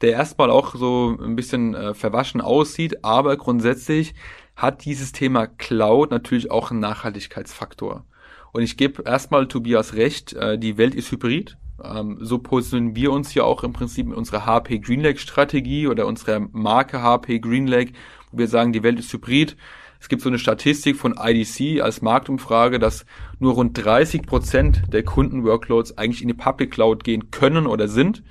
[0.01, 4.13] der erstmal auch so ein bisschen äh, verwaschen aussieht, aber grundsätzlich
[4.55, 8.05] hat dieses Thema Cloud natürlich auch einen Nachhaltigkeitsfaktor.
[8.51, 11.57] Und ich gebe erstmal Tobias recht, äh, die Welt ist hybrid.
[11.83, 16.07] Ähm, so positionieren wir uns ja auch im Prinzip mit unserer HP GreenLake Strategie oder
[16.07, 17.93] unserer Marke HP GreenLake,
[18.31, 19.57] wo wir sagen, die Welt ist hybrid.
[19.99, 23.05] Es gibt so eine Statistik von IDC als Marktumfrage, dass
[23.39, 28.23] nur rund 30 Prozent der Kundenworkloads eigentlich in die Public Cloud gehen können oder sind,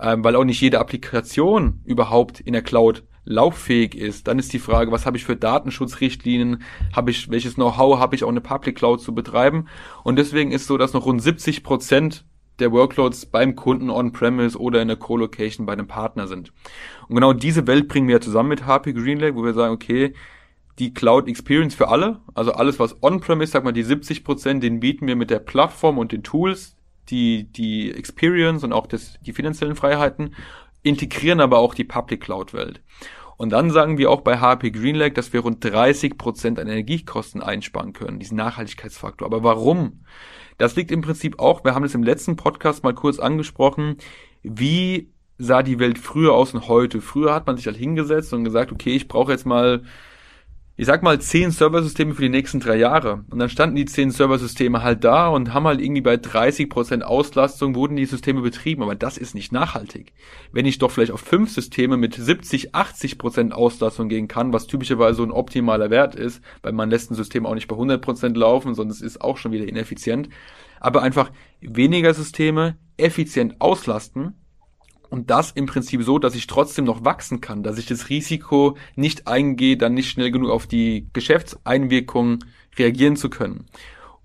[0.00, 4.28] ähm, weil auch nicht jede Applikation überhaupt in der Cloud lauffähig ist.
[4.28, 6.62] Dann ist die Frage, was habe ich für Datenschutzrichtlinien,
[6.94, 9.66] habe ich, welches Know-how habe ich auch eine Public Cloud zu betreiben?
[10.04, 12.24] Und deswegen ist so, dass noch rund 70 Prozent
[12.58, 16.52] der Workloads beim Kunden on-premise oder in der Co-Location bei einem Partner sind.
[17.08, 20.14] Und genau diese Welt bringen wir zusammen mit HP GreenLake, wo wir sagen, okay,
[20.78, 24.80] die Cloud Experience für alle, also alles, was on-premise, sag mal, die 70 Prozent, den
[24.80, 26.75] bieten wir mit der Plattform und den Tools,
[27.10, 30.34] die, die Experience und auch das, die finanziellen Freiheiten,
[30.82, 32.80] integrieren aber auch die Public Cloud Welt.
[33.36, 37.42] Und dann sagen wir auch bei HP GreenLake, dass wir rund 30 Prozent an Energiekosten
[37.42, 39.26] einsparen können, diesen Nachhaltigkeitsfaktor.
[39.26, 40.04] Aber warum?
[40.58, 43.96] Das liegt im Prinzip auch, wir haben es im letzten Podcast mal kurz angesprochen,
[44.42, 47.02] wie sah die Welt früher aus und heute.
[47.02, 49.82] Früher hat man sich halt hingesetzt und gesagt, okay, ich brauche jetzt mal
[50.78, 53.24] ich sag mal, zehn Serversysteme für die nächsten drei Jahre.
[53.30, 57.02] Und dann standen die zehn Serversysteme halt da und haben halt irgendwie bei 30 Prozent
[57.02, 58.82] Auslastung wurden die Systeme betrieben.
[58.82, 60.12] Aber das ist nicht nachhaltig.
[60.52, 64.66] Wenn ich doch vielleicht auf fünf Systeme mit 70, 80 Prozent Auslastung gehen kann, was
[64.66, 68.02] typischerweise so ein optimaler Wert ist, weil man lässt ein System auch nicht bei 100
[68.02, 70.28] Prozent laufen, sondern es ist auch schon wieder ineffizient.
[70.78, 71.30] Aber einfach
[71.62, 74.34] weniger Systeme effizient auslasten
[75.10, 78.76] und das im Prinzip so, dass ich trotzdem noch wachsen kann, dass ich das Risiko
[78.94, 82.44] nicht eingehe, dann nicht schnell genug auf die Geschäftseinwirkungen
[82.78, 83.66] reagieren zu können.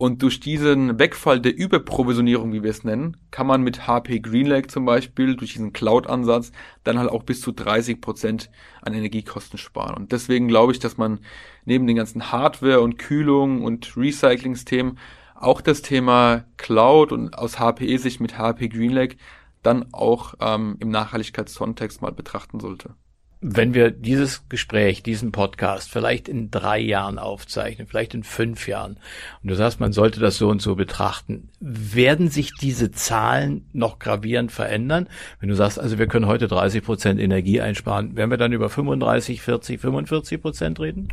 [0.01, 4.67] Und durch diesen Wegfall der Überprovisionierung, wie wir es nennen, kann man mit HP GreenLake
[4.67, 6.51] zum Beispiel, durch diesen Cloud-Ansatz,
[6.83, 8.49] dann halt auch bis zu 30 Prozent
[8.81, 9.95] an Energiekosten sparen.
[9.95, 11.19] Und deswegen glaube ich, dass man
[11.65, 14.97] neben den ganzen Hardware und Kühlung und Recycling-Themen
[15.35, 19.17] auch das Thema Cloud und aus HPE-Sicht mit HP GreenLake
[19.63, 22.95] dann auch ähm, im Nachhaltigkeitskontext mal betrachten sollte.
[23.43, 28.97] Wenn wir dieses Gespräch, diesen Podcast vielleicht in drei Jahren aufzeichnen, vielleicht in fünf Jahren,
[29.41, 33.97] und du sagst, man sollte das so und so betrachten, werden sich diese Zahlen noch
[33.97, 35.09] gravierend verändern?
[35.39, 38.69] Wenn du sagst, also wir können heute 30 Prozent Energie einsparen, werden wir dann über
[38.69, 41.07] 35, 40, 45 Prozent reden?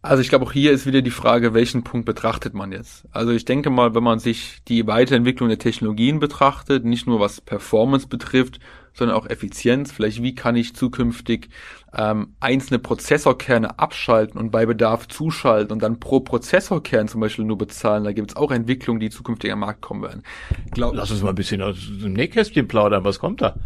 [0.00, 3.04] Also ich glaube, auch hier ist wieder die Frage, welchen Punkt betrachtet man jetzt.
[3.10, 7.40] Also ich denke mal, wenn man sich die Weiterentwicklung der Technologien betrachtet, nicht nur was
[7.40, 8.60] Performance betrifft,
[8.98, 9.90] sondern auch Effizienz.
[9.90, 11.48] Vielleicht wie kann ich zukünftig
[11.96, 17.58] ähm, einzelne Prozessorkerne abschalten und bei Bedarf zuschalten und dann pro Prozessorkern zum Beispiel nur
[17.58, 18.04] bezahlen.
[18.04, 20.22] Da gibt es auch Entwicklungen, die zukünftig am Markt kommen werden.
[20.70, 23.04] Glaub, Lass uns mal ein bisschen aus dem Nähkästchen plaudern.
[23.04, 23.56] Was kommt da?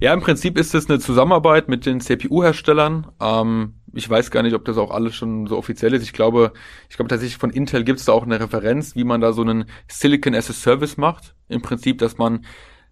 [0.00, 3.08] Ja, im Prinzip ist es eine Zusammenarbeit mit den CPU-Herstellern.
[3.20, 6.02] Ähm, ich weiß gar nicht, ob das auch alles schon so offiziell ist.
[6.02, 6.52] Ich glaube,
[6.88, 9.42] ich glaube tatsächlich von Intel gibt es da auch eine Referenz, wie man da so
[9.42, 11.34] einen Silicon as a Service macht.
[11.48, 12.44] Im Prinzip, dass man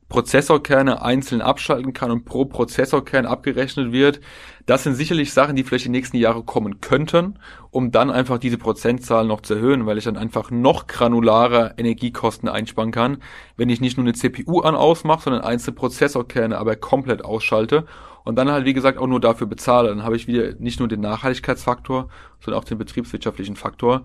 [0.09, 4.21] Prozessorkerne einzeln abschalten kann und pro Prozessorkern abgerechnet wird.
[4.67, 7.39] Das sind sicherlich Sachen, die vielleicht die nächsten Jahre kommen könnten,
[7.71, 12.49] um dann einfach diese Prozentzahl noch zu erhöhen, weil ich dann einfach noch granularer Energiekosten
[12.49, 13.19] einsparen kann,
[13.57, 17.87] wenn ich nicht nur eine CPU an ausmache, sondern einzelne Prozessorkerne aber komplett ausschalte
[18.25, 19.91] und dann halt, wie gesagt, auch nur dafür bezahle.
[19.91, 22.09] Dann habe ich wieder nicht nur den Nachhaltigkeitsfaktor,
[22.41, 24.05] sondern auch den betriebswirtschaftlichen Faktor.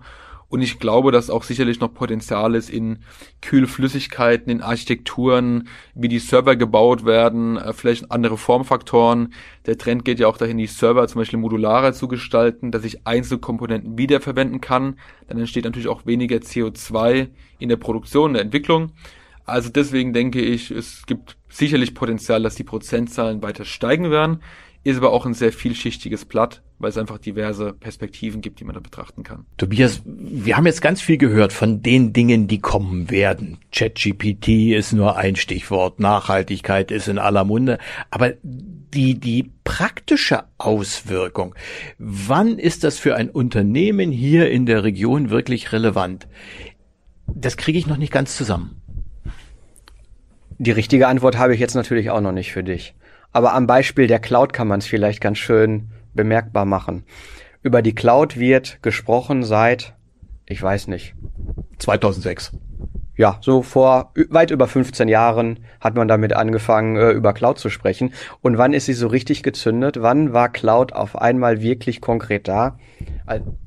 [0.50, 2.98] Und ich glaube, dass auch sicherlich noch Potenzial ist in
[3.40, 9.32] Kühlflüssigkeiten, in Architekturen, wie die Server gebaut werden, äh, vielleicht andere Formfaktoren.
[9.66, 13.06] Der Trend geht ja auch dahin, die Server zum Beispiel modularer zu gestalten, dass ich
[13.06, 14.98] Einzelkomponenten wiederverwenden kann.
[15.28, 17.28] Dann entsteht natürlich auch weniger CO2
[17.60, 18.90] in der Produktion, der Entwicklung.
[19.46, 24.40] Also deswegen denke ich, es gibt sicherlich Potenzial, dass die Prozentzahlen weiter steigen werden
[24.82, 28.74] ist aber auch ein sehr vielschichtiges Blatt, weil es einfach diverse Perspektiven gibt, die man
[28.74, 29.44] da betrachten kann.
[29.58, 33.58] Tobias, wir haben jetzt ganz viel gehört von den Dingen, die kommen werden.
[33.72, 37.78] ChatGPT ist nur ein Stichwort, Nachhaltigkeit ist in aller Munde,
[38.10, 41.54] aber die, die praktische Auswirkung,
[41.98, 46.26] wann ist das für ein Unternehmen hier in der Region wirklich relevant?
[47.26, 48.79] Das kriege ich noch nicht ganz zusammen.
[50.62, 52.94] Die richtige Antwort habe ich jetzt natürlich auch noch nicht für dich.
[53.32, 57.04] Aber am Beispiel der Cloud kann man es vielleicht ganz schön bemerkbar machen.
[57.62, 59.94] Über die Cloud wird gesprochen seit,
[60.44, 61.14] ich weiß nicht.
[61.78, 62.52] 2006.
[63.16, 67.70] Ja, so vor weit über 15 Jahren hat man damit angefangen, äh, über Cloud zu
[67.70, 68.12] sprechen.
[68.42, 70.02] Und wann ist sie so richtig gezündet?
[70.02, 72.78] Wann war Cloud auf einmal wirklich konkret da?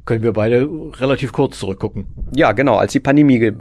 [0.05, 2.05] Können wir beide relativ kurz zurückgucken.
[2.35, 3.51] Ja, genau, als die Pandemie äh,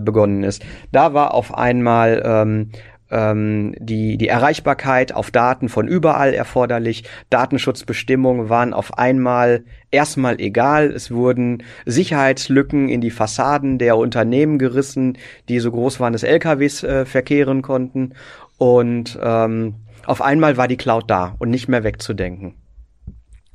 [0.00, 0.64] begonnen ist.
[0.92, 2.70] Da war auf einmal ähm,
[3.10, 7.04] ähm, die, die Erreichbarkeit auf Daten von überall erforderlich.
[7.30, 10.90] Datenschutzbestimmungen waren auf einmal erstmal egal.
[10.90, 16.82] Es wurden Sicherheitslücken in die Fassaden der Unternehmen gerissen, die so groß waren, dass LKWs
[16.82, 18.14] äh, verkehren konnten.
[18.58, 19.74] Und ähm,
[20.06, 22.54] auf einmal war die Cloud da und nicht mehr wegzudenken.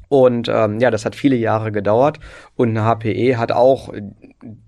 [0.10, 2.20] Und ähm, ja, das hat viele Jahre gedauert
[2.56, 3.94] und HPE hat auch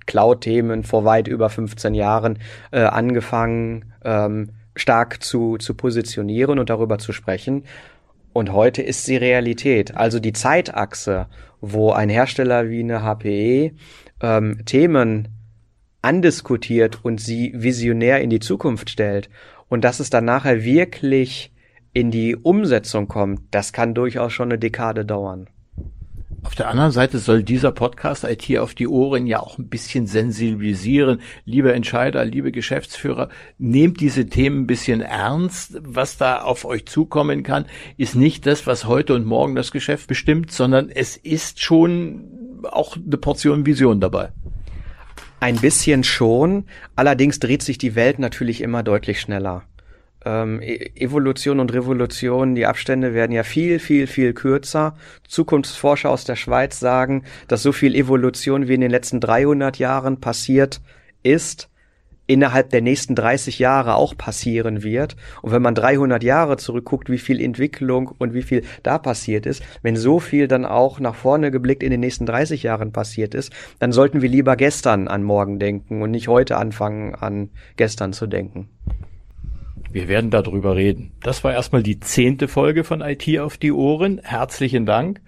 [0.06, 2.40] Cloud-Themen vor weit über 15 Jahren
[2.72, 7.64] äh, angefangen, ähm, stark zu, zu positionieren und darüber zu sprechen.
[8.34, 9.98] Und heute ist sie Realität.
[9.98, 11.28] Also die Zeitachse,
[11.60, 13.72] wo ein Hersteller wie eine HPE
[14.22, 15.28] ähm, Themen
[16.02, 19.30] andiskutiert und sie visionär in die Zukunft stellt
[19.70, 21.52] und dass es dann nachher wirklich
[21.94, 25.48] in die Umsetzung kommt, das kann durchaus schon eine Dekade dauern.
[26.44, 30.08] Auf der anderen Seite soll dieser Podcast IT auf die Ohren ja auch ein bisschen
[30.08, 31.22] sensibilisieren.
[31.46, 35.78] Liebe Entscheider, liebe Geschäftsführer, nehmt diese Themen ein bisschen ernst.
[35.82, 37.66] Was da auf euch zukommen kann,
[37.98, 42.96] ist nicht das, was heute und morgen das Geschäft bestimmt, sondern es ist schon auch
[42.96, 44.30] eine Portion Vision dabei.
[45.40, 46.66] Ein bisschen schon.
[46.96, 49.64] Allerdings dreht sich die Welt natürlich immer deutlich schneller
[50.26, 54.96] ähm, e-, Evolution und Revolution, die Abstände werden ja viel, viel, viel kürzer.
[55.28, 60.20] Zukunftsforscher aus der Schweiz sagen, dass so viel Evolution wie in den letzten 300 Jahren
[60.20, 60.82] passiert
[61.24, 61.70] ist,
[62.28, 65.18] innerhalb der nächsten 30 Jahre auch passieren wird.
[65.42, 69.62] Und wenn man 300 Jahre zurückguckt, wie viel Entwicklung und wie viel da passiert ist,
[69.82, 73.52] wenn so viel dann auch nach vorne geblickt in den nächsten 30 Jahren passiert ist,
[73.80, 78.28] dann sollten wir lieber gestern an morgen denken und nicht heute anfangen an gestern zu
[78.28, 78.70] denken.
[79.92, 81.12] Wir werden darüber reden.
[81.22, 84.22] Das war erstmal die zehnte Folge von IT auf die Ohren.
[84.24, 85.20] Herzlichen Dank,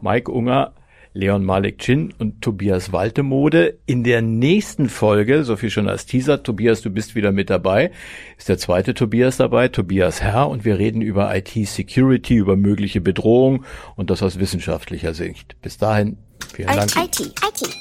[0.00, 0.74] Mike Unger,
[1.12, 3.78] Leon Malik Chin und Tobias Waltemode.
[3.84, 7.90] In der nächsten Folge, so viel schon als Teaser, Tobias, du bist wieder mit dabei,
[8.38, 13.64] ist der zweite Tobias dabei, Tobias Herr, und wir reden über IT-Security, über mögliche Bedrohungen
[13.96, 15.60] und das aus wissenschaftlicher Sicht.
[15.62, 16.16] Bis dahin,
[16.54, 16.94] vielen Dank.
[16.96, 17.76] IT, IT.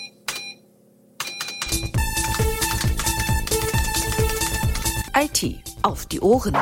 [5.14, 6.56] IT auf die Ohren.